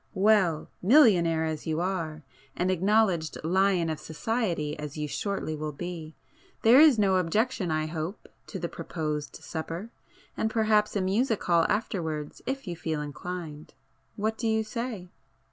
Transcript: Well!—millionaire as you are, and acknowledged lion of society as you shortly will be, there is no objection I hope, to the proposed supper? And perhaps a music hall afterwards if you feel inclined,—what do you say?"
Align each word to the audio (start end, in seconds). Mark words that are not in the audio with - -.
Well!—millionaire 0.15 1.45
as 1.45 1.67
you 1.67 1.79
are, 1.79 2.23
and 2.55 2.71
acknowledged 2.71 3.37
lion 3.43 3.87
of 3.87 3.99
society 3.99 4.75
as 4.79 4.97
you 4.97 5.07
shortly 5.07 5.55
will 5.55 5.73
be, 5.73 6.15
there 6.63 6.79
is 6.81 6.97
no 6.97 7.17
objection 7.17 7.69
I 7.69 7.85
hope, 7.85 8.25
to 8.47 8.57
the 8.57 8.67
proposed 8.67 9.35
supper? 9.35 9.91
And 10.35 10.49
perhaps 10.49 10.95
a 10.95 11.01
music 11.01 11.43
hall 11.43 11.67
afterwards 11.69 12.41
if 12.47 12.65
you 12.67 12.75
feel 12.75 12.99
inclined,—what 12.99 14.39
do 14.39 14.47
you 14.47 14.63
say?" 14.63 15.09